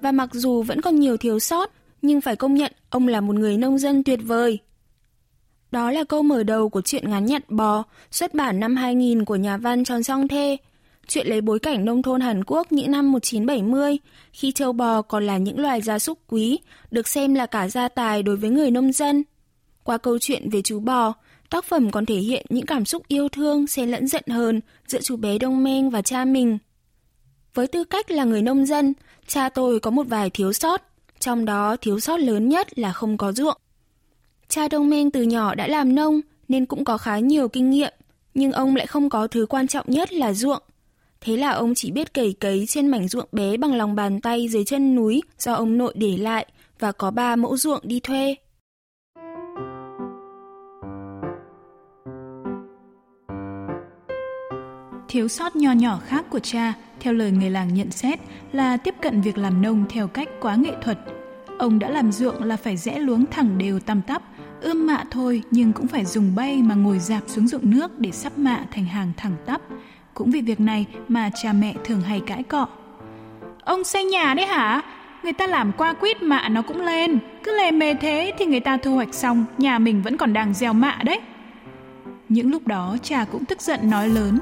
[0.00, 1.70] và mặc dù vẫn còn nhiều thiếu sót,
[2.02, 4.58] nhưng phải công nhận ông là một người nông dân tuyệt vời.
[5.70, 9.36] Đó là câu mở đầu của truyện ngắn nhặt bò, xuất bản năm 2000 của
[9.36, 10.56] nhà văn Tròn Song Thê.
[11.08, 13.98] Chuyện lấy bối cảnh nông thôn Hàn Quốc những năm 1970,
[14.32, 16.58] khi châu bò còn là những loài gia súc quý,
[16.90, 19.24] được xem là cả gia tài đối với người nông dân.
[19.84, 21.14] Qua câu chuyện về chú bò,
[21.50, 25.00] tác phẩm còn thể hiện những cảm xúc yêu thương xen lẫn giận hờn giữa
[25.02, 26.58] chú bé Đông Meng và cha mình.
[27.58, 28.94] Với tư cách là người nông dân,
[29.26, 30.82] cha tôi có một vài thiếu sót,
[31.20, 33.56] trong đó thiếu sót lớn nhất là không có ruộng.
[34.48, 37.92] Cha Đông Minh từ nhỏ đã làm nông nên cũng có khá nhiều kinh nghiệm,
[38.34, 40.62] nhưng ông lại không có thứ quan trọng nhất là ruộng.
[41.20, 44.48] Thế là ông chỉ biết cày cấy trên mảnh ruộng bé bằng lòng bàn tay
[44.48, 46.46] dưới chân núi do ông nội để lại
[46.78, 48.34] và có ba mẫu ruộng đi thuê.
[55.08, 58.20] Thiếu sót nho nhỏ khác của cha, theo lời người làng nhận xét,
[58.52, 60.98] là tiếp cận việc làm nông theo cách quá nghệ thuật.
[61.58, 64.22] Ông đã làm ruộng là phải rẽ luống thẳng đều tăm tắp,
[64.60, 68.10] ươm mạ thôi nhưng cũng phải dùng bay mà ngồi dạp xuống ruộng nước để
[68.10, 69.60] sắp mạ thành hàng thẳng tắp.
[70.14, 72.66] Cũng vì việc này mà cha mẹ thường hay cãi cọ.
[73.64, 74.82] Ông xây nhà đấy hả?
[75.22, 77.18] Người ta làm qua quýt mạ nó cũng lên.
[77.44, 80.54] Cứ lề mề thế thì người ta thu hoạch xong, nhà mình vẫn còn đang
[80.54, 81.20] gieo mạ đấy.
[82.28, 84.38] Những lúc đó cha cũng tức giận nói lớn.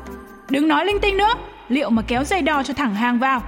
[0.50, 1.34] Đừng nói linh tinh nữa,
[1.68, 3.42] liệu mà kéo dây đo cho thẳng hàng vào.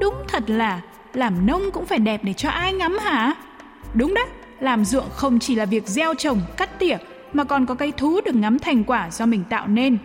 [0.00, 0.80] Đúng thật là
[1.14, 3.34] làm nông cũng phải đẹp để cho ai ngắm hả?
[3.94, 4.26] Đúng đấy,
[4.60, 6.96] làm ruộng không chỉ là việc gieo trồng, cắt tỉa
[7.32, 9.98] mà còn có cái thú được ngắm thành quả do mình tạo nên.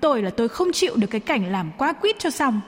[0.00, 2.60] Tôi là tôi không chịu được cái cảnh làm quá quýt cho xong.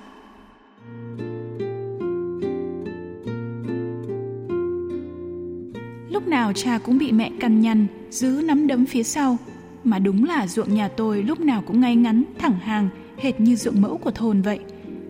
[6.11, 9.37] Lúc nào cha cũng bị mẹ căn nhăn, giữ nắm đấm phía sau.
[9.84, 13.56] Mà đúng là ruộng nhà tôi lúc nào cũng ngay ngắn, thẳng hàng, hệt như
[13.56, 14.60] ruộng mẫu của thôn vậy.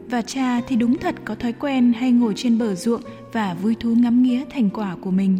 [0.09, 3.01] Và cha thì đúng thật có thói quen hay ngồi trên bờ ruộng
[3.33, 5.39] và vui thú ngắm nghía thành quả của mình.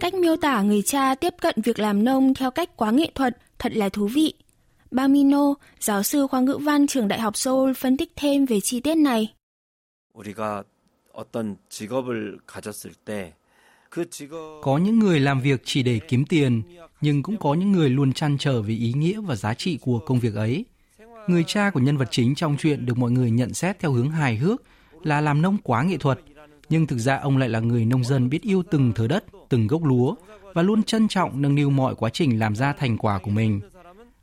[0.00, 3.36] Cách miêu tả người cha tiếp cận việc làm nông theo cách quá nghệ thuật
[3.58, 4.34] thật là thú vị.
[4.90, 8.80] Bamino, giáo sư khoa ngữ văn trường Đại học Seoul phân tích thêm về chi
[8.80, 9.34] tiết này.
[10.14, 10.64] 우리가
[11.12, 13.34] 어떤 직업을 가졌을 때
[14.61, 16.61] có những người làm việc chỉ để kiếm tiền,
[17.01, 19.99] nhưng cũng có những người luôn chăn trở về ý nghĩa và giá trị của
[19.99, 20.65] công việc ấy.
[21.27, 24.11] Người cha của nhân vật chính trong chuyện được mọi người nhận xét theo hướng
[24.11, 24.61] hài hước
[25.03, 26.19] là làm nông quá nghệ thuật,
[26.69, 29.67] nhưng thực ra ông lại là người nông dân biết yêu từng thớ đất, từng
[29.67, 30.15] gốc lúa
[30.53, 33.61] và luôn trân trọng nâng niu mọi quá trình làm ra thành quả của mình.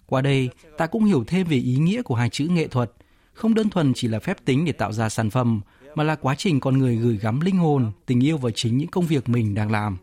[0.06, 2.92] Qua đây, ta cũng hiểu thêm về ý nghĩa của hai chữ nghệ thuật,
[3.32, 5.60] không đơn thuần chỉ là phép tính để tạo ra sản phẩm,
[5.94, 8.88] mà là quá trình con người gửi gắm linh hồn, tình yêu vào chính những
[8.88, 9.98] công việc mình đang làm.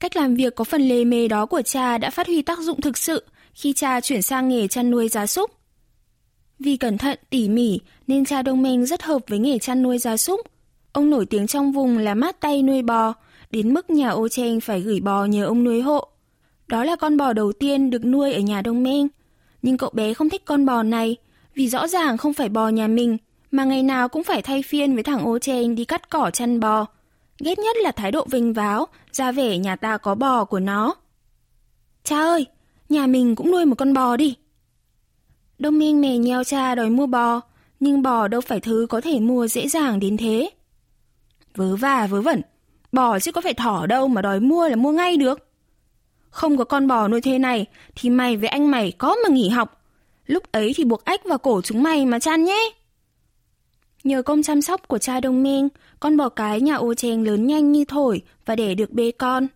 [0.00, 2.80] Cách làm việc có phần lề mề đó của cha đã phát huy tác dụng
[2.80, 3.24] thực sự
[3.54, 5.50] khi cha chuyển sang nghề chăn nuôi gia súc.
[6.58, 9.98] Vì cẩn thận, tỉ mỉ nên cha Đông Minh rất hợp với nghề chăn nuôi
[9.98, 10.40] gia súc.
[10.92, 13.14] Ông nổi tiếng trong vùng là mát tay nuôi bò,
[13.50, 16.09] đến mức nhà ô chen phải gửi bò nhờ ông nuôi hộ.
[16.70, 19.08] Đó là con bò đầu tiên được nuôi ở nhà Đông Minh.
[19.62, 21.16] Nhưng cậu bé không thích con bò này,
[21.54, 23.16] vì rõ ràng không phải bò nhà mình,
[23.50, 26.60] mà ngày nào cũng phải thay phiên với thằng ô chen đi cắt cỏ chăn
[26.60, 26.86] bò.
[27.38, 30.94] Ghét nhất là thái độ vinh váo, ra vẻ nhà ta có bò của nó.
[32.04, 32.46] Cha ơi,
[32.88, 34.36] nhà mình cũng nuôi một con bò đi.
[35.58, 37.40] Đông Minh mè nheo cha đòi mua bò,
[37.80, 40.50] nhưng bò đâu phải thứ có thể mua dễ dàng đến thế.
[41.56, 42.42] Vớ và vớ vẩn,
[42.92, 45.49] bò chứ có phải thỏ đâu mà đòi mua là mua ngay được.
[46.30, 49.48] Không có con bò nuôi thế này thì mày với anh mày có mà nghỉ
[49.48, 49.82] học.
[50.26, 52.70] Lúc ấy thì buộc ếch vào cổ chúng mày mà chăn nhé.
[54.04, 55.68] Nhờ công chăm sóc của cha Đông Minh,
[56.00, 59.46] con bò cái nhà ô cheng lớn nhanh như thổi và đẻ được bê con.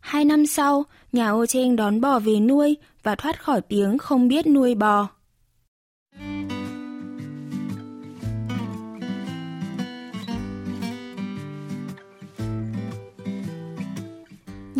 [0.00, 4.28] Hai năm sau, nhà ô cheng đón bò về nuôi và thoát khỏi tiếng không
[4.28, 5.08] biết nuôi bò.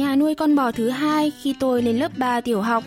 [0.01, 2.85] Nhà nuôi con bò thứ hai khi tôi lên lớp 3 tiểu học.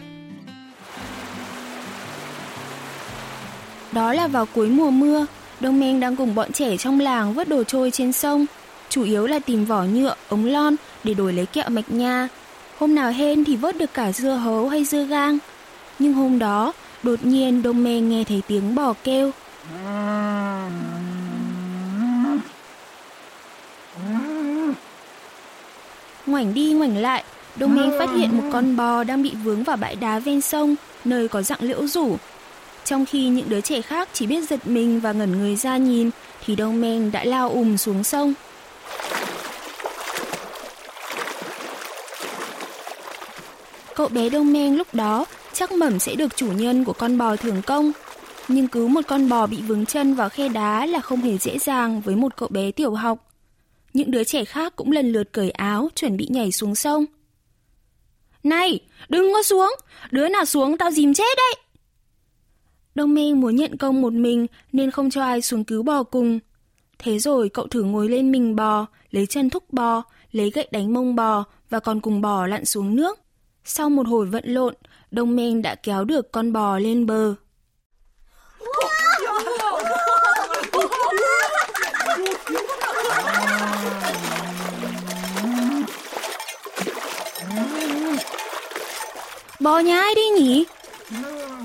[3.91, 5.25] Đó là vào cuối mùa mưa,
[5.59, 8.45] Đông Minh đang cùng bọn trẻ trong làng vớt đồ trôi trên sông,
[8.89, 12.27] chủ yếu là tìm vỏ nhựa, ống lon để đổi lấy kẹo mạch nha.
[12.79, 15.37] Hôm nào hên thì vớt được cả dưa hấu hay dưa gang.
[15.99, 16.73] Nhưng hôm đó,
[17.03, 19.31] đột nhiên Đông Men nghe thấy tiếng bò kêu.
[26.25, 27.23] Ngoảnh đi ngoảnh lại,
[27.55, 30.75] Đông Mê phát hiện một con bò đang bị vướng vào bãi đá ven sông,
[31.05, 32.17] nơi có dạng liễu rủ.
[32.85, 36.09] Trong khi những đứa trẻ khác chỉ biết giật mình và ngẩn người ra nhìn,
[36.45, 38.33] thì Đông Mê đã lao ùm xuống sông.
[43.95, 47.35] Cậu bé Đông Meng lúc đó chắc mẩm sẽ được chủ nhân của con bò
[47.35, 47.91] thưởng công.
[48.47, 51.59] Nhưng cứu một con bò bị vướng chân vào khe đá là không hề dễ
[51.59, 53.32] dàng với một cậu bé tiểu học.
[53.93, 57.05] Những đứa trẻ khác cũng lần lượt cởi áo, chuẩn bị nhảy xuống sông.
[58.43, 58.79] Này,
[59.09, 59.75] đừng có xuống,
[60.11, 61.55] đứa nào xuống tao dìm chết đấy.
[62.95, 66.39] Đông minh muốn nhận công một mình nên không cho ai xuống cứu bò cùng.
[66.99, 70.93] Thế rồi cậu thử ngồi lên mình bò, lấy chân thúc bò, lấy gậy đánh
[70.93, 73.19] mông bò và còn cùng bò lặn xuống nước.
[73.63, 74.73] Sau một hồi vận lộn,
[75.11, 77.35] Đông minh đã kéo được con bò lên bờ.
[89.63, 90.65] Bò nhà ai đi nhỉ?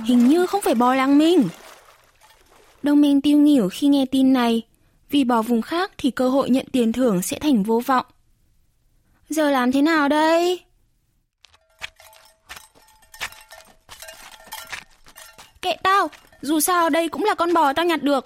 [0.05, 1.49] Hình như không phải bò làng mình.
[2.83, 4.63] Đông Minh tiêu nghỉu khi nghe tin này,
[5.11, 8.07] vì bò vùng khác thì cơ hội nhận tiền thưởng sẽ thành vô vọng.
[9.29, 10.61] Giờ làm thế nào đây?
[15.63, 16.11] Kệ tao,
[16.41, 18.25] dù sao đây cũng là con bò tao nhặt được.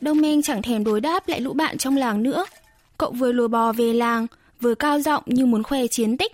[0.00, 2.44] Đông Minh chẳng thèm đối đáp lại lũ bạn trong làng nữa.
[2.98, 4.26] Cậu vừa lùa bò về làng,
[4.60, 6.32] vừa cao giọng như muốn khoe chiến tích.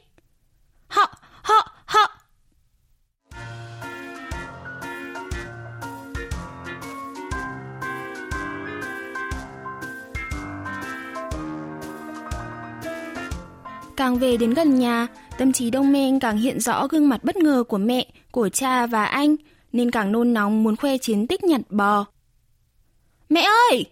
[0.89, 1.73] Họ, họ,
[14.01, 15.07] Càng về đến gần nhà,
[15.39, 18.87] tâm trí Đông Minh càng hiện rõ gương mặt bất ngờ của mẹ, của cha
[18.87, 19.37] và anh–
[19.73, 22.07] nên càng nôn nóng muốn khoe chiến tích nhặt bò.
[23.29, 23.87] Mẹ ơi!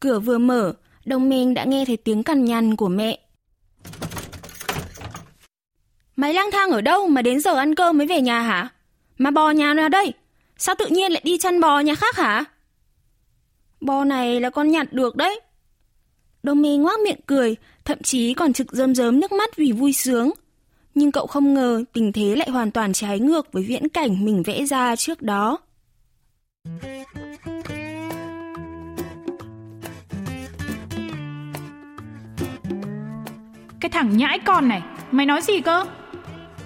[0.00, 0.72] Cửa vừa mở,
[1.04, 3.18] Đông minh đã nghe thấy tiếng cằn nhằn của mẹ.
[6.16, 8.68] Mày lang thang ở đâu mà đến giờ ăn cơm mới về nhà hả?
[9.18, 10.12] Mà bò nhà nào đây?
[10.56, 12.44] Sao tự nhiên lại đi chăn bò nhà khác hả?
[13.80, 15.40] Bò này là con nhặt được đấy.
[16.42, 19.92] Đông mi ngoác miệng cười, thậm chí còn trực rơm rớm nước mắt vì vui
[19.92, 20.30] sướng
[20.94, 24.42] nhưng cậu không ngờ tình thế lại hoàn toàn trái ngược với viễn cảnh mình
[24.42, 25.58] vẽ ra trước đó.
[33.80, 35.84] Cái thằng nhãi con này, mày nói gì cơ?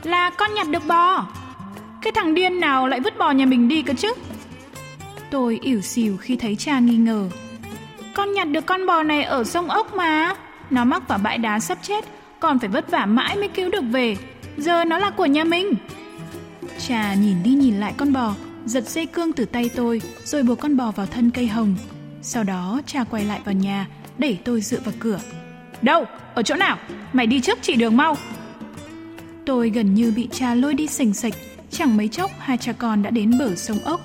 [0.03, 1.27] Là con nhặt được bò.
[2.03, 4.13] Cái thằng điên nào lại vứt bò nhà mình đi cơ chứ?
[5.31, 7.29] Tôi ỉu xìu khi thấy cha nghi ngờ.
[8.17, 10.35] Con nhặt được con bò này ở sông ốc mà.
[10.71, 12.05] Nó mắc vào bãi đá sắp chết
[12.41, 14.17] còn phải vất vả mãi mới cứu được về.
[14.57, 15.75] Giờ nó là của nhà mình.
[16.79, 18.35] Trà nhìn đi nhìn lại con bò,
[18.65, 21.77] giật dây cương từ tay tôi, rồi buộc con bò vào thân cây hồng.
[22.23, 23.87] Sau đó cha quay lại vào nhà,
[24.19, 25.19] đẩy tôi dựa vào cửa.
[25.83, 26.05] Đâu?
[26.35, 26.79] Ở chỗ nào?
[27.13, 28.17] Mày đi trước chỉ đường mau.
[29.47, 31.35] Tôi gần như bị cha lôi đi sình sạch,
[31.71, 34.01] chẳng mấy chốc hai cha con đã đến bờ sông ốc.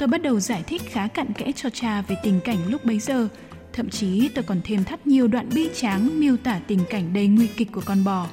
[0.00, 2.98] Tôi bắt đầu giải thích khá cặn kẽ cho cha về tình cảnh lúc bấy
[2.98, 3.28] giờ,
[3.72, 7.26] Thậm chí tôi còn thêm thắt nhiều đoạn bi tráng miêu tả tình cảnh đầy
[7.26, 8.26] nguy kịch của con bò.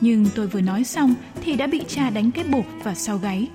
[0.00, 3.48] Nhưng tôi vừa nói xong thì đã bị cha đánh cái bột và sau gáy.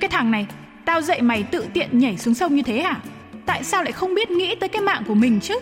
[0.00, 0.46] Cái thằng này,
[0.84, 3.00] tao dạy mày tự tiện nhảy xuống sông như thế à?
[3.46, 5.54] Tại sao lại không biết nghĩ tới cái mạng của mình chứ?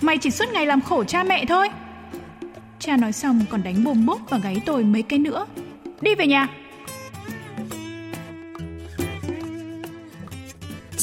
[0.00, 1.68] Mày chỉ suốt ngày làm khổ cha mẹ thôi.
[2.78, 5.46] Cha nói xong còn đánh bồm bốp vào gáy tôi mấy cái nữa.
[6.00, 6.48] Đi về nhà.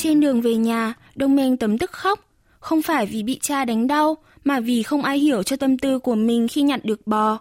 [0.02, 2.20] Trên đường về nhà, Đông Minh tấm tức khóc,
[2.60, 6.00] không phải vì bị cha đánh đau, mà vì không ai hiểu cho tâm tư
[6.00, 7.40] của mình khi nhặt được bò.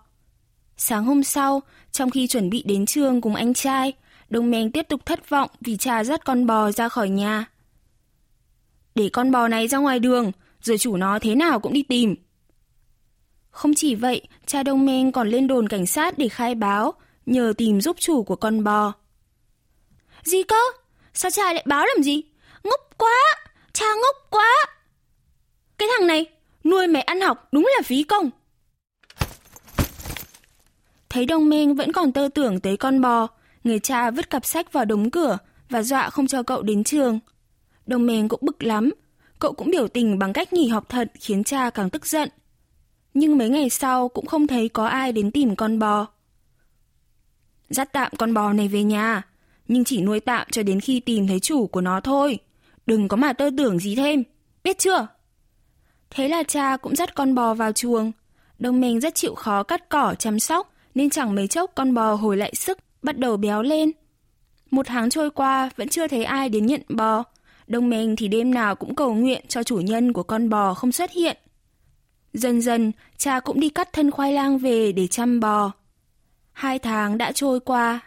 [0.76, 1.62] Sáng hôm sau,
[1.92, 3.92] trong khi chuẩn bị đến trường cùng anh trai,
[4.28, 7.44] Đông Minh tiếp tục thất vọng vì cha dắt con bò ra khỏi nhà.
[8.94, 12.14] Để con bò này ra ngoài đường, rồi chủ nó thế nào cũng đi tìm.
[13.50, 16.92] Không chỉ vậy, cha Đông Minh còn lên đồn cảnh sát để khai báo,
[17.26, 18.92] nhờ tìm giúp chủ của con bò.
[20.22, 20.56] Gì cơ?
[21.14, 22.29] Sao cha lại báo làm gì?
[22.64, 23.18] Ngốc quá!
[23.72, 24.66] Cha ngốc quá!
[25.78, 26.26] Cái thằng này,
[26.64, 28.30] nuôi mày ăn học đúng là phí công.
[31.08, 33.28] Thấy đồng minh vẫn còn tơ tưởng tới con bò,
[33.64, 35.38] người cha vứt cặp sách vào đống cửa
[35.68, 37.18] và dọa không cho cậu đến trường.
[37.86, 38.90] Đồng minh cũng bực lắm,
[39.38, 42.28] cậu cũng biểu tình bằng cách nghỉ học thật khiến cha càng tức giận.
[43.14, 46.06] Nhưng mấy ngày sau cũng không thấy có ai đến tìm con bò.
[47.68, 49.22] Dắt tạm con bò này về nhà,
[49.68, 52.38] nhưng chỉ nuôi tạm cho đến khi tìm thấy chủ của nó thôi.
[52.90, 54.22] Đừng có mà tơ tưởng gì thêm,
[54.64, 55.06] biết chưa?
[56.10, 58.12] Thế là cha cũng dắt con bò vào chuồng.
[58.58, 62.14] Đông mình rất chịu khó cắt cỏ chăm sóc, nên chẳng mấy chốc con bò
[62.14, 63.90] hồi lại sức, bắt đầu béo lên.
[64.70, 67.24] Một tháng trôi qua vẫn chưa thấy ai đến nhận bò.
[67.66, 70.92] Đông mình thì đêm nào cũng cầu nguyện cho chủ nhân của con bò không
[70.92, 71.36] xuất hiện.
[72.32, 75.72] Dần dần, cha cũng đi cắt thân khoai lang về để chăm bò.
[76.52, 78.00] Hai tháng đã trôi qua.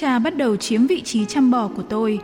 [0.00, 2.18] Cha bắt đầu chiếm vị trí chăm bò của tôi.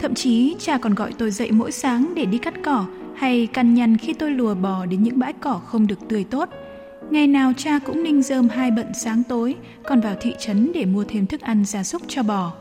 [0.00, 3.74] Thậm chí cha còn gọi tôi dậy mỗi sáng để đi cắt cỏ hay căn
[3.74, 6.48] nhằn khi tôi lùa bò đến những bãi cỏ không được tươi tốt.
[7.10, 10.84] Ngày nào cha cũng ninh rơm hai bận sáng tối, còn vào thị trấn để
[10.84, 12.52] mua thêm thức ăn gia súc cho bò.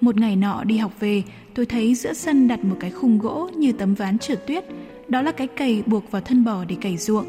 [0.00, 1.22] Một ngày nọ đi học về,
[1.54, 4.64] tôi thấy giữa sân đặt một cái khung gỗ như tấm ván trượt tuyết.
[5.08, 7.26] Đó là cái cày buộc vào thân bò để cày ruộng.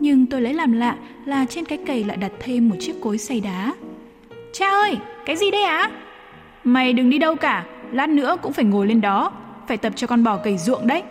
[0.00, 3.18] Nhưng tôi lấy làm lạ là trên cái cày lại đặt thêm một chiếc cối
[3.18, 3.74] xay đá.
[4.52, 5.76] Cha ơi, cái gì đây ạ?
[5.76, 5.90] À?
[6.64, 9.32] Mày đừng đi đâu cả, lát nữa cũng phải ngồi lên đó,
[9.68, 11.02] phải tập cho con bò cày ruộng đấy.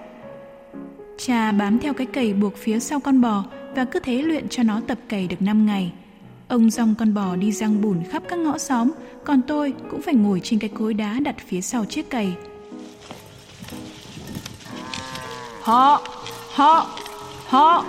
[1.17, 3.43] Cha bám theo cái cày buộc phía sau con bò
[3.75, 5.91] và cứ thế luyện cho nó tập cày được 5 ngày.
[6.47, 8.91] Ông dòng con bò đi răng bùn khắp các ngõ xóm,
[9.23, 12.33] còn tôi cũng phải ngồi trên cái cối đá đặt phía sau chiếc cày.
[15.61, 16.01] Họ,
[16.53, 16.87] họ,
[17.47, 17.85] họ.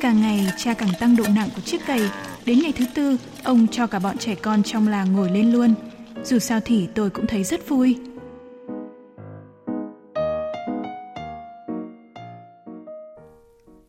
[0.00, 2.00] Càng ngày cha càng tăng độ nặng của chiếc cày.
[2.46, 5.74] Đến ngày thứ tư, ông cho cả bọn trẻ con trong làng ngồi lên luôn.
[6.24, 7.96] Dù sao thì tôi cũng thấy rất vui.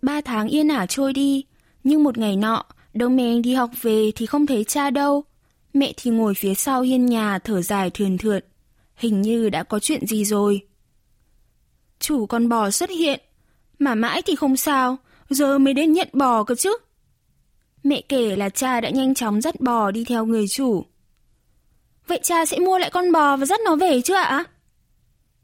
[0.01, 1.45] Ba tháng yên ả trôi đi,
[1.83, 5.23] nhưng một ngày nọ, Đông mẹ đi học về thì không thấy cha đâu.
[5.73, 8.45] Mẹ thì ngồi phía sau hiên nhà thở dài thườn thượt.
[8.95, 10.61] Hình như đã có chuyện gì rồi.
[11.99, 13.19] Chủ con bò xuất hiện,
[13.79, 14.97] mà mãi thì không sao,
[15.29, 16.77] giờ mới đến nhận bò cơ chứ.
[17.83, 20.85] Mẹ kể là cha đã nhanh chóng dắt bò đi theo người chủ.
[22.07, 24.43] Vậy cha sẽ mua lại con bò và dắt nó về chứ ạ?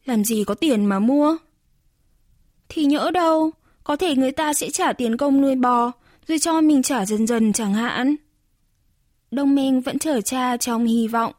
[0.05, 1.37] Làm gì có tiền mà mua?
[2.69, 3.51] Thì nhỡ đâu,
[3.83, 5.91] có thể người ta sẽ trả tiền công nuôi bò,
[6.27, 8.15] rồi cho mình trả dần dần chẳng hạn.
[9.31, 11.33] Đông Minh vẫn chờ cha trong hy vọng.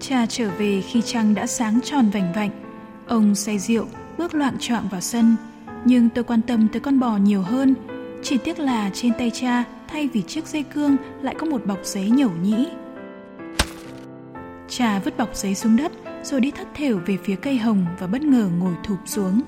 [0.00, 2.67] Cha trở về khi trăng đã sáng tròn vành vạnh.
[3.08, 3.86] Ông say rượu,
[4.18, 5.36] bước loạn trọn vào sân.
[5.84, 7.74] Nhưng tôi quan tâm tới con bò nhiều hơn.
[8.22, 11.78] Chỉ tiếc là trên tay cha, thay vì chiếc dây cương, lại có một bọc
[11.84, 12.66] giấy nhẩu nhĩ.
[14.68, 18.06] Cha vứt bọc giấy xuống đất, rồi đi thất thểu về phía cây hồng và
[18.06, 19.42] bất ngờ ngồi thụp xuống.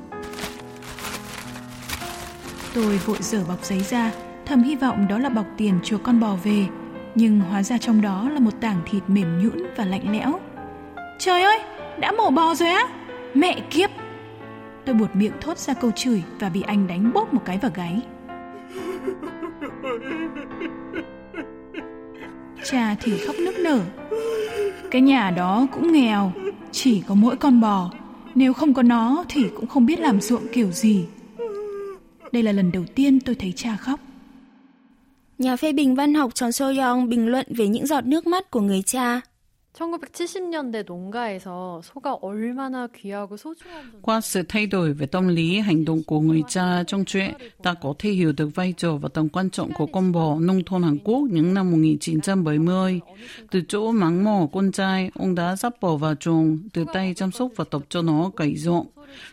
[2.75, 4.11] Tôi vội dở bọc giấy ra,
[4.47, 6.67] thầm hy vọng đó là bọc tiền cho con bò về,
[7.15, 10.41] nhưng hóa ra trong đó là một tảng thịt mềm nhũn và lạnh lẽo.
[11.19, 11.59] Trời ơi,
[12.01, 12.87] đã mổ bò rồi á?
[13.35, 13.91] Mẹ kiếp!
[14.85, 17.71] Tôi buột miệng thốt ra câu chửi và bị anh đánh bốp một cái vào
[17.75, 18.01] gáy.
[22.65, 23.81] Cha thì khóc nức nở.
[24.91, 26.33] Cái nhà đó cũng nghèo,
[26.73, 27.91] chỉ có mỗi con bò,
[28.35, 31.07] nếu không có nó thì cũng không biết làm ruộng kiểu gì.
[32.33, 34.01] Đây là lần đầu tiên tôi thấy cha khóc.
[35.39, 38.61] Nhà phê bình văn học Tròn So-young bình luận về những giọt nước mắt của
[38.61, 39.21] người cha.
[39.76, 46.04] 1970년대 농가에서 소가 얼마나 귀하고 sochuan Qua sự thay đổi về tâm lý hành động
[46.04, 47.34] của người cha trong chuyện,
[47.64, 50.64] ta có thể hiểu được vai trò và tầm quan trọng của con bò nông
[50.64, 53.00] thôn Hàn Quốc những năm 1970.
[53.52, 57.32] Từ chỗ mắng mỏ con trai, ông đã dắt bò vào chuồng, từ tay chăm
[57.32, 58.88] sóc và tập cho nó cày ruộng.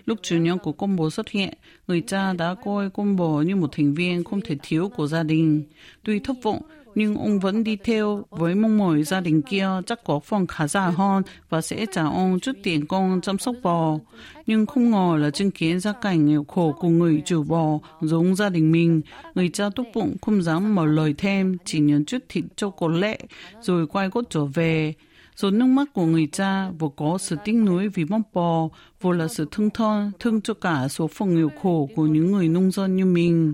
[0.06, 1.54] Lúc chủ nhân của con bò xuất hiện,
[1.86, 5.22] người cha đã coi con bò như một thành viên không thể thiếu của gia
[5.22, 5.64] đình.
[6.04, 6.62] Tuy thất vọng,
[6.97, 10.67] nhưng ông vẫn đi theo với mong mỏi gia đình kia chắc có phòng khá
[10.67, 13.99] giả hơn và sẽ trả ông chút tiền công chăm sóc bò.
[14.45, 18.35] Nhưng không ngờ là chứng kiến gia cảnh nghèo khổ của người chủ bò giống
[18.35, 19.01] gia đình mình.
[19.35, 22.87] Người cha tốt bụng không dám mở lời thêm, chỉ nhận chút thịt cho cô
[22.87, 23.19] lệ,
[23.61, 24.93] rồi quay gót trở về.
[25.35, 28.69] Rồi nước mắt của người cha vừa có sự tiếc nuối vì mong bò,
[29.01, 32.47] vừa là sự thương thon, thương cho cả số phận nghèo khổ của những người
[32.47, 33.53] nông dân như mình.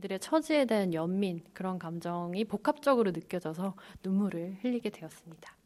[0.00, 5.56] 국민들의 처지에 대한 연민 그런 감정이 복합적으로 느껴져서 눈물을 흘리게 되었습니다.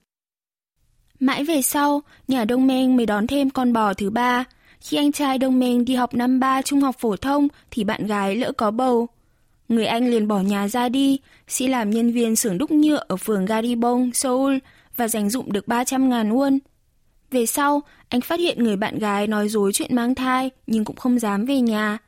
[1.21, 4.45] Mãi về sau, nhà Đông Meng mới đón thêm con bò thứ ba.
[4.81, 8.07] Khi anh trai Đông Meng đi học năm ba trung học phổ thông thì bạn
[8.07, 9.09] gái lỡ có bầu.
[9.69, 13.17] Người anh liền bỏ nhà ra đi, sĩ làm nhân viên xưởng đúc nhựa ở
[13.17, 14.57] phường Garibong, Seoul
[14.97, 16.59] và dành dụng được 300 ngàn won.
[17.31, 20.97] Về sau, anh phát hiện người bạn gái nói dối chuyện mang thai nhưng cũng
[20.97, 21.99] không dám về nhà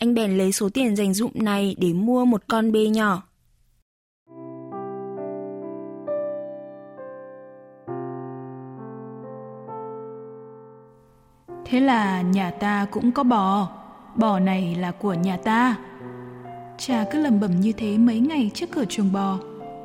[0.00, 3.22] anh bèn lấy số tiền dành dụm này để mua một con bê nhỏ.
[11.64, 13.68] Thế là nhà ta cũng có bò,
[14.16, 15.76] bò này là của nhà ta.
[16.78, 19.38] Cha cứ lầm bầm như thế mấy ngày trước cửa chuồng bò.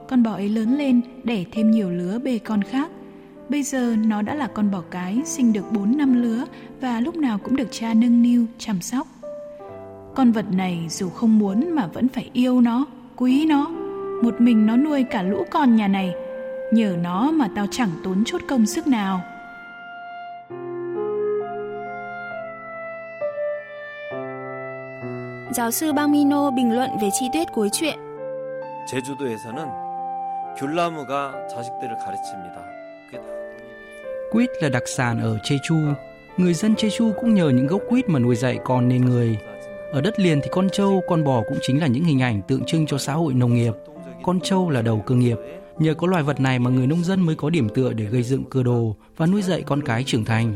[0.09, 2.91] Con bò ấy lớn lên, đẻ thêm nhiều lứa bê con khác.
[3.49, 6.45] Bây giờ nó đã là con bò cái, sinh được 4 năm lứa
[6.81, 9.07] và lúc nào cũng được cha nâng niu, chăm sóc
[10.14, 13.66] Con vật này dù không muốn mà vẫn phải yêu nó, quý nó.
[14.22, 16.14] Một mình nó nuôi cả lũ con nhà này.
[16.72, 19.20] Nhờ nó mà tao chẳng tốn chút công sức nào.
[25.52, 27.98] Giáo sư Bang Mino bình luận về chi tiết cuối chuyện.
[28.90, 29.58] 제주도에서는
[30.58, 32.56] 귤나무가 자식들을 가르칩니다.
[34.30, 35.94] Quýt là đặc sản ở Jeju.
[36.36, 39.38] Người dân Jeju cũng nhờ những gốc quýt mà nuôi dạy con nên người.
[39.94, 42.64] Ở đất liền thì con trâu, con bò cũng chính là những hình ảnh tượng
[42.64, 43.72] trưng cho xã hội nông nghiệp.
[44.22, 45.36] Con trâu là đầu cơ nghiệp.
[45.78, 48.22] Nhờ có loài vật này mà người nông dân mới có điểm tựa để gây
[48.22, 50.54] dựng cơ đồ và nuôi dạy con cái trưởng thành.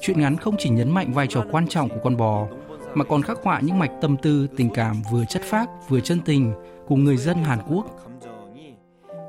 [0.00, 2.46] Chuyện ngắn không chỉ nhấn mạnh vai trò quan trọng của con bò,
[2.94, 6.20] mà còn khắc họa những mạch tâm tư, tình cảm vừa chất phác vừa chân
[6.24, 6.52] tình
[6.86, 7.86] của người dân Hàn Quốc.
[8.04, 8.76] 감정이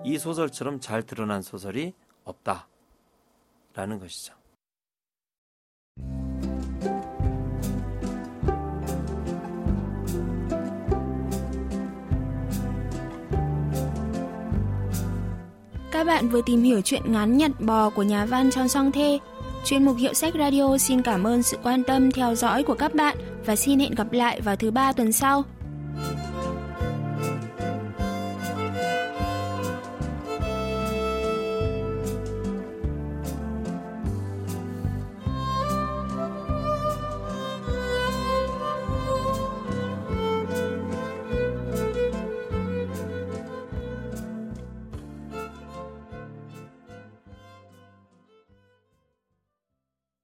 [0.05, 1.93] 이 소설처럼 잘 드러난 소설이
[2.25, 4.33] 없다라는 것이죠.
[15.98, 19.18] Các bạn vừa tìm hiểu chuyện ngắn Nhật bò của nhà văn Chon Song Thê.
[19.64, 22.94] Chuyên mục Hiệu sách Radio xin cảm ơn sự quan tâm theo dõi của các
[22.94, 25.44] bạn và xin hẹn gặp lại vào thứ ba tuần sau.